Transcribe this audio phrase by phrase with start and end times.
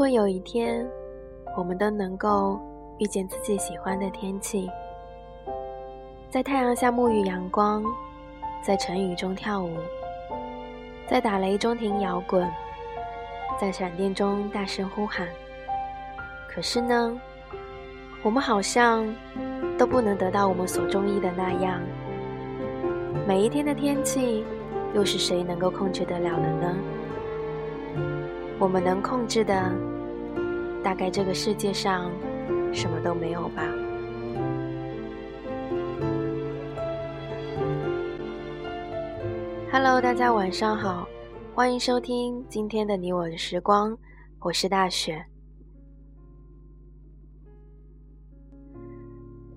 [0.00, 0.88] 如果有一天，
[1.58, 2.58] 我们都能够
[2.96, 4.66] 遇见自己喜欢的天气，
[6.30, 7.84] 在太阳下沐浴阳光，
[8.62, 9.76] 在晨雨中跳舞，
[11.06, 12.50] 在打雷中听摇滚，
[13.60, 15.28] 在闪电中大声呼喊。
[16.48, 17.20] 可是呢，
[18.22, 19.06] 我们好像
[19.76, 21.78] 都不能得到我们所中意的那样。
[23.28, 24.46] 每一天的天气，
[24.94, 26.74] 又是谁能够控制得了的呢？
[28.60, 29.72] 我们能控制的，
[30.84, 32.12] 大概这个世界上
[32.74, 33.64] 什么都没有吧。
[39.72, 41.08] Hello，大家晚上好，
[41.54, 43.96] 欢迎收听今天的你我的时光，
[44.40, 45.24] 我是大雪。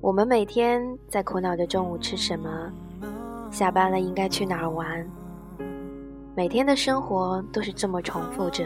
[0.00, 2.72] 我们每天在苦恼着中午吃什么，
[3.50, 5.04] 下班了应该去哪儿玩。
[6.36, 8.64] 每天的生活都是这么重复着。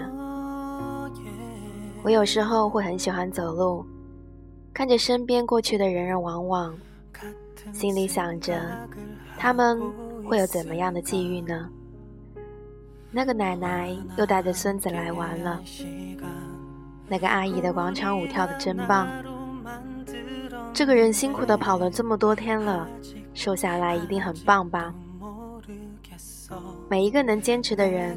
[2.07, 3.85] 我有时候会很喜欢走路，
[4.73, 6.73] 看着身边过去的人人往往，
[7.73, 8.63] 心里想着
[9.37, 9.83] 他们
[10.25, 11.69] 会有怎么样的际遇呢？
[13.11, 15.61] 那个奶奶又带着孙子来玩了，
[17.09, 19.09] 那个阿姨的广场舞跳得真棒。
[20.73, 22.89] 这个人辛苦的跑了这么多天了，
[23.35, 24.95] 瘦下来一定很棒吧？
[26.89, 28.17] 每一个能坚持的人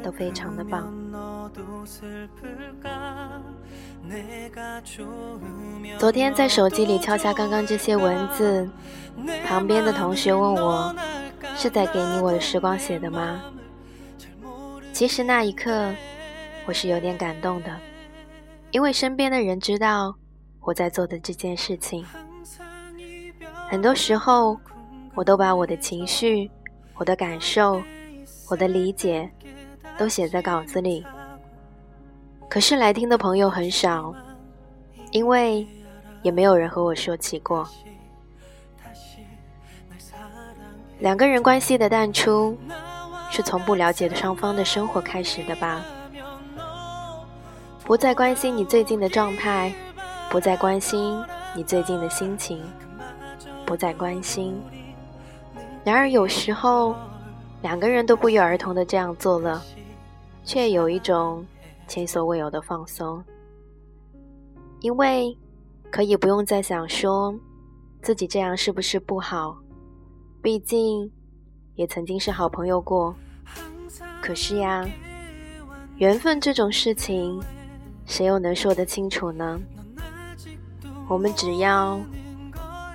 [0.00, 0.94] 都非常的棒。
[5.98, 8.68] 昨天在手机里敲下刚刚这些文字，
[9.46, 10.94] 旁边的同学问我
[11.56, 13.42] ：“是在给你我的时光写的吗？”
[14.92, 15.94] 其实那一刻，
[16.66, 17.70] 我是有点感动的，
[18.70, 20.16] 因为身边的人知道。
[20.60, 22.04] 我在做的这件事情，
[23.68, 24.58] 很多时候
[25.14, 26.50] 我都把我的情绪、
[26.96, 27.80] 我的感受、
[28.50, 29.30] 我的理解
[29.96, 31.06] 都写在稿子里。
[32.48, 34.14] 可是来听的朋友很少，
[35.10, 35.66] 因为
[36.22, 37.68] 也没有人和我说起过。
[41.00, 42.56] 两个人关系的淡出，
[43.30, 45.84] 是从不了解双方的生活开始的吧？
[47.84, 49.72] 不再关心你最近的状态。
[50.28, 51.22] 不再关心
[51.54, 52.60] 你最近的心情，
[53.64, 54.60] 不再关心。
[55.84, 56.96] 然而有时候，
[57.62, 59.62] 两个人都不约而同的这样做了，
[60.44, 61.46] 却有一种
[61.88, 63.22] 前所未有的放松，
[64.80, 65.36] 因为
[65.90, 67.34] 可以不用再想说
[68.02, 69.56] 自己这样是不是不好，
[70.42, 71.10] 毕竟
[71.74, 73.14] 也曾经是好朋友过。
[74.20, 74.84] 可是呀，
[75.96, 77.40] 缘分这种事情，
[78.04, 79.60] 谁又能说得清楚呢？
[81.08, 82.00] 我们只要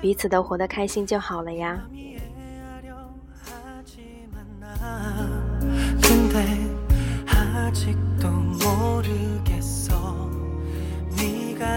[0.02, 1.82] 彼此都活得开心就好了呀。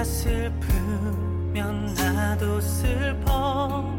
[0.05, 3.91] 슬프면 나도 슬퍼.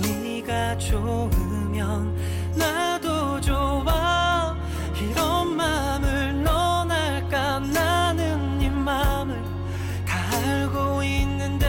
[0.00, 2.16] 네가 좋으면
[2.56, 4.56] 나도 좋아.
[4.98, 7.58] 이런 마음을 넌 알까?
[7.60, 9.40] 나는 네 마음을
[10.06, 11.66] 다 알고 있는데.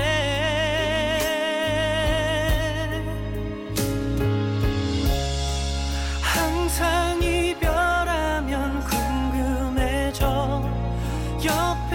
[6.21, 10.63] 항상 이별하면 궁금해져.
[11.43, 11.92] 옆에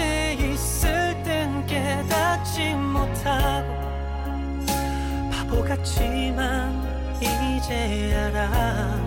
[5.78, 8.99] 몰랐지만 이제 알아.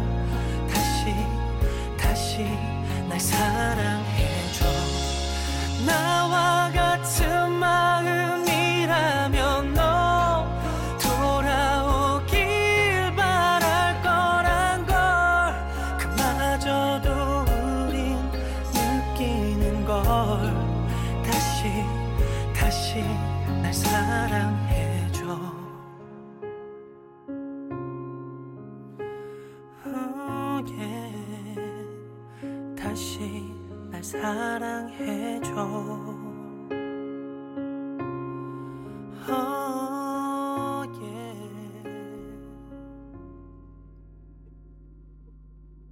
[0.70, 1.16] 다시
[2.00, 2.46] 다시
[3.10, 4.66] 날 사랑해줘.
[5.86, 7.51] 나와 같은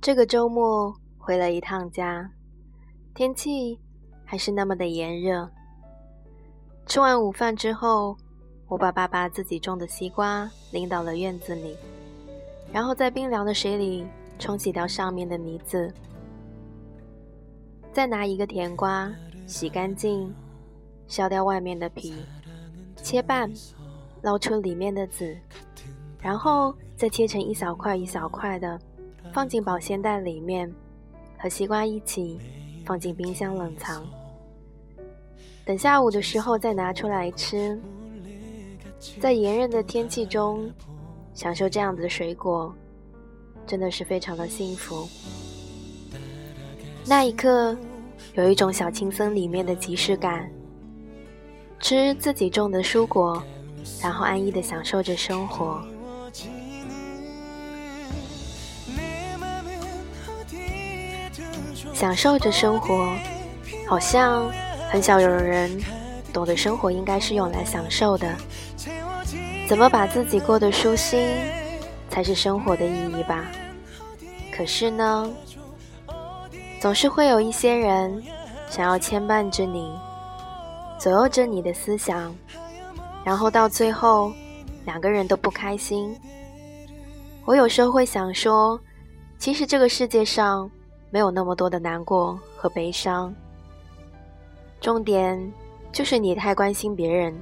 [0.01, 2.31] 这个周末回了一趟家，
[3.13, 3.78] 天气
[4.24, 5.50] 还是那么的炎热。
[6.86, 8.16] 吃完午饭之后，
[8.69, 11.75] 我把爸爸自己种的西瓜拎到了院子里，
[12.72, 14.07] 然后在冰凉的水里
[14.40, 15.94] 冲洗掉上面的泥渍。
[17.92, 19.12] 再拿一个甜瓜，
[19.46, 20.34] 洗干净，
[21.07, 22.16] 削掉外面的皮，
[22.96, 23.51] 切半，
[24.22, 25.38] 捞出里面的籽，
[26.22, 28.80] 然后再切成一小块一小块的，
[29.39, 30.69] 放进保鲜袋里面，
[31.38, 32.38] 和西瓜一起
[32.86, 34.06] 放进冰箱冷藏。
[35.63, 37.80] 等下午的时候再拿出来吃。
[39.18, 40.69] 在炎热的天气中，
[41.33, 42.75] 享受这样子的水果，
[43.65, 45.07] 真的是非常的幸福。
[47.06, 47.77] 那一刻，
[48.33, 50.51] 有一种小青森里面的即视感。
[51.80, 53.41] 吃自己种的蔬果，
[54.01, 55.81] 然后安逸的享受着生活。
[62.00, 63.13] 享受着生活，
[63.86, 64.50] 好像
[64.90, 65.69] 很少有人
[66.31, 68.34] 懂得生活应该是用来享受的。
[69.68, 71.28] 怎么把自己过得舒心，
[72.10, 73.44] 才是生活的意义吧。
[74.56, 75.30] 可是呢，
[76.80, 78.24] 总是会有一些人
[78.69, 79.92] 想要牵绊着你。
[80.98, 82.34] 左右着你的思想，
[83.25, 84.31] 然后到最后，
[84.86, 86.18] 两个人都不开心。
[87.44, 88.80] 我有时候会想说，
[89.38, 90.72] 其实这个世界上
[91.12, 93.34] 没有那么多的难过和悲伤，
[94.80, 95.52] 重点
[95.92, 97.36] 就是你太关心别人，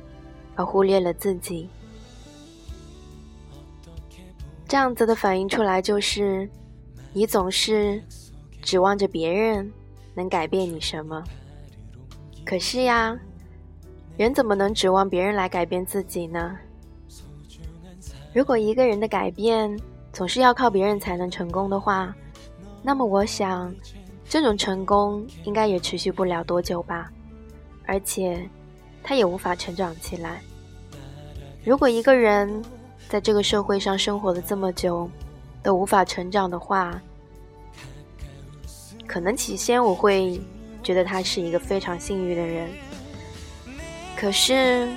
[0.55, 1.69] 而忽略了自己。
[4.67, 6.49] 这样子的反应出来就是，
[7.13, 8.01] 你总是
[8.61, 9.71] 指望着别人
[10.13, 11.23] 能改变你什么，
[12.45, 13.17] 可是呀。
[14.17, 16.57] 人怎么能指望别人来改变自己呢？
[18.33, 19.79] 如果一个人的改变
[20.11, 22.15] 总是要靠别人才能成功的话，
[22.87, 23.75] 那么我想，
[24.29, 27.11] 这种成功应该也持续不了多久吧，
[27.85, 28.49] 而且
[29.03, 30.41] 他也无法成长起来。
[31.65, 32.63] 如果一个人
[33.09, 35.09] 在这个社会上生活了这么久，
[35.61, 36.97] 都无法成长的话，
[39.05, 40.39] 可能起先我会
[40.81, 42.69] 觉得他是一个非常幸运的人。
[44.15, 44.87] 可是，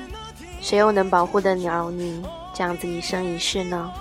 [0.60, 2.22] 谁又能保护得了你
[2.54, 3.92] 这样子一生一世呢？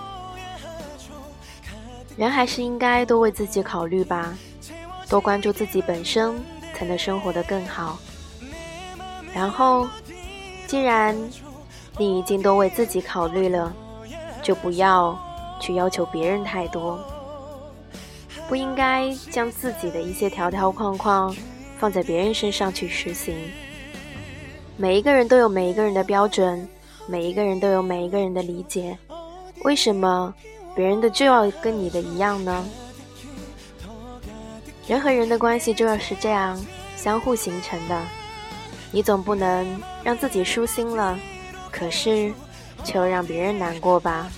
[2.19, 4.37] 人还是应该多为自己考虑吧，
[5.07, 6.35] 多关注自己本身，
[6.73, 7.97] 才能生活得更好。
[9.33, 9.87] 然后，
[10.67, 11.15] 既然
[11.97, 13.73] 你已经都为自己考虑了，
[14.43, 15.17] 就不要
[15.61, 16.99] 去要求别人太多，
[18.49, 21.33] 不应该将自己的一些条条框框
[21.77, 23.33] 放在别人身上去实行。
[24.75, 26.67] 每一个人都有每一个人的标准，
[27.07, 28.97] 每一个人都有每一个人的理解。
[29.63, 30.33] 为什么
[30.79, 32.65] 别人的就要跟你的一样呢？
[34.87, 36.57] 人和人的关系就要是这样
[36.95, 38.01] 相互形成的。
[38.89, 41.19] 你总不能让自己舒心了，
[41.69, 42.31] 可是
[42.85, 44.31] 却又让别人难过吧？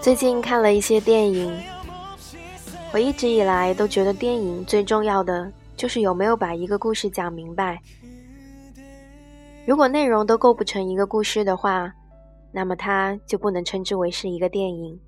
[0.00, 1.54] 最近看了一些电影，
[2.94, 5.52] 我一直以来都觉得电影最重要的。
[5.76, 7.78] 就是有没有把一个故事讲明白。
[9.66, 11.92] 如果内容都构不成一个故事的话，
[12.56, 14.98] 那么它就不能称之为是一个电影。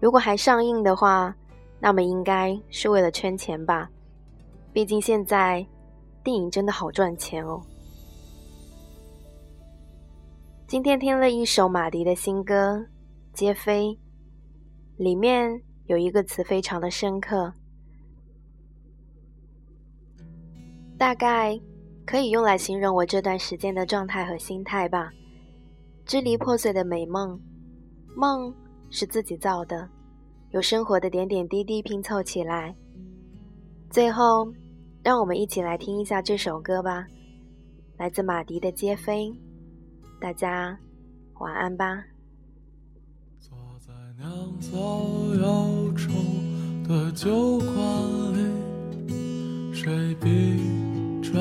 [0.00, 1.32] 如果还上映的话，
[1.78, 3.88] 那么应该是为了圈钱吧。
[4.72, 5.64] 毕竟现在
[6.24, 7.62] 电影真的好赚钱哦。
[10.66, 12.74] 今天听了一首马迪的新歌
[13.32, 13.86] 《皆非》，
[14.96, 17.52] 里面有一个词非常的深刻。
[20.98, 21.56] 大概
[22.04, 25.12] 可以用来形容我这段时间的状态和心态吧。
[26.04, 27.40] 支离破碎的美梦，
[28.16, 28.54] 梦
[28.90, 29.88] 是自己造的，
[30.50, 32.74] 由生活的点点滴滴拼凑起来。
[33.90, 34.52] 最后，
[35.02, 37.06] 让我们一起来听一下这首歌吧，
[37.96, 39.26] 来自马迪的《皆非》。
[40.20, 40.78] 大家
[41.40, 42.04] 晚安吧。
[43.38, 44.28] 坐在酿
[44.60, 44.78] 造
[45.34, 46.12] 忧愁
[46.86, 47.76] 的酒馆
[49.06, 50.58] 里，谁比？
[51.22, 51.40] 着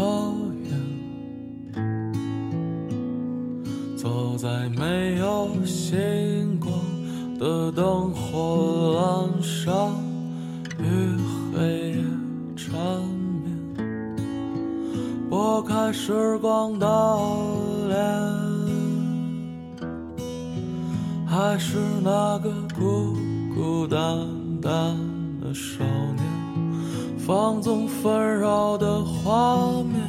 [4.01, 6.73] 走在没有星光
[7.37, 9.71] 的灯火阑珊，
[10.79, 10.83] 与
[11.53, 12.03] 黑夜
[12.55, 12.73] 缠
[13.43, 14.17] 绵，
[15.29, 16.87] 拨开时光的
[17.89, 17.99] 脸，
[21.27, 23.15] 还是那个孤
[23.53, 24.27] 孤单
[24.59, 24.97] 单
[25.39, 26.25] 的少年。
[27.19, 30.00] 放纵纷扰的画面，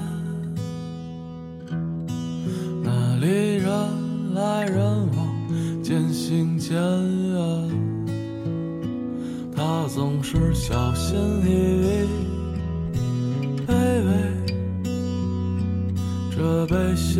[4.62, 4.78] 来人
[5.16, 7.68] 往，渐行渐远。
[9.56, 11.48] 他总是小心翼
[11.82, 12.06] 翼，
[13.66, 13.72] 卑
[14.06, 14.10] 微
[16.30, 17.18] 这悲喜，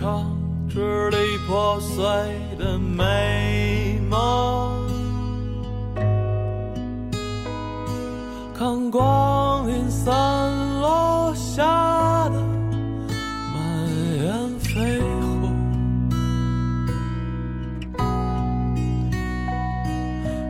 [0.00, 0.24] 唱
[0.66, 1.16] 支离
[1.46, 2.02] 破碎
[2.58, 4.88] 的美梦，
[8.58, 10.16] 看光阴散
[10.80, 12.40] 落下的
[13.52, 15.02] 满眼绯
[15.42, 15.52] 红，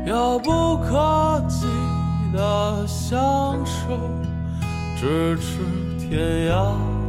[0.06, 1.66] 遥不可及
[2.32, 3.18] 的相
[3.66, 3.98] 守，
[4.96, 5.58] 咫尺
[5.98, 6.99] 天涯。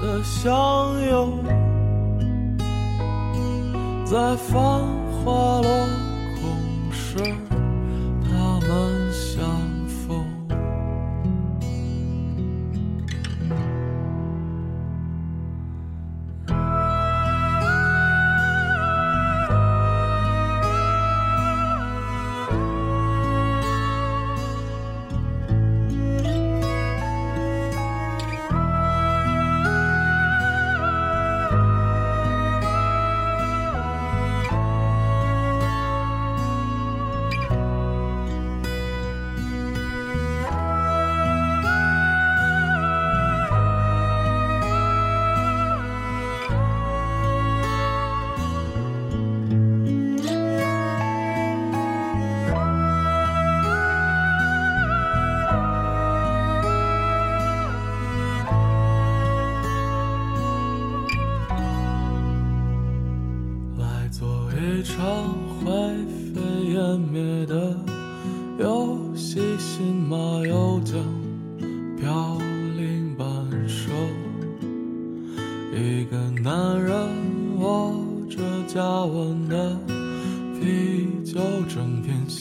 [0.00, 1.44] 的相拥，
[4.06, 4.56] 在繁
[5.24, 5.68] 华落
[6.40, 7.59] 空时。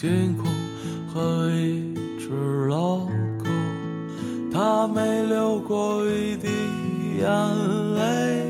[0.01, 0.45] 星空
[1.13, 3.49] 和一只老狗，
[4.49, 6.47] 它没流过一滴
[7.17, 7.27] 眼
[7.95, 8.45] 泪，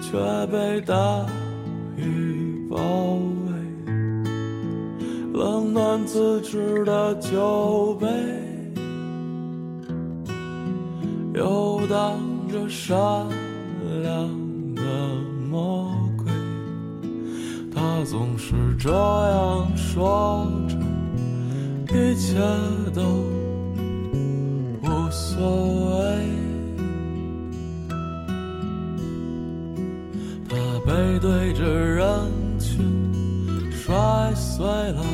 [0.00, 1.26] 却被大
[1.98, 3.52] 雨包围。
[5.34, 8.06] 冷暖自知的酒杯，
[11.34, 12.96] 游荡着善
[18.10, 20.74] 总是这样说着，
[21.94, 22.34] 一切
[22.92, 23.00] 都
[24.82, 26.00] 无所谓。
[30.48, 32.82] 他背对着人群，
[33.70, 35.04] 摔碎了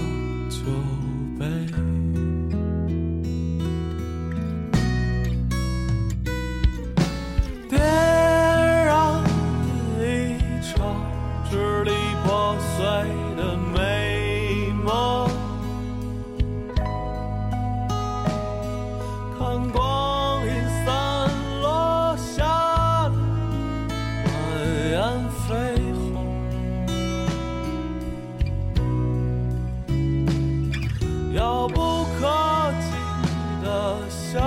[34.09, 34.41] 相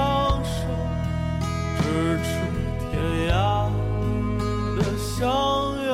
[0.43, 0.59] 守，
[1.77, 1.81] 咫
[2.23, 2.27] 尺
[2.91, 2.91] 天
[3.29, 3.33] 涯
[4.77, 5.19] 的相
[5.87, 5.89] 拥，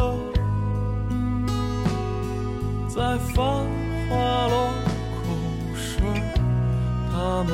[2.88, 2.96] 在
[3.34, 3.36] 繁
[4.10, 4.14] 华
[4.48, 4.54] 落
[5.22, 5.26] 空
[5.76, 6.00] 时，
[7.12, 7.54] 他们。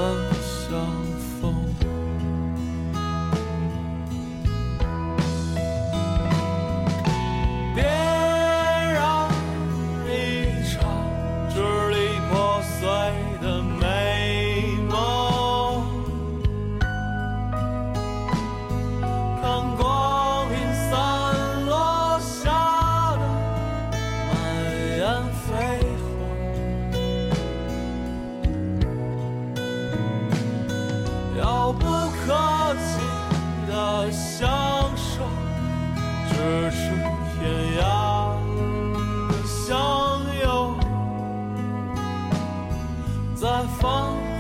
[43.82, 44.31] 发。